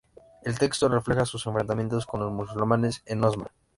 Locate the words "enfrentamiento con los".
1.47-2.31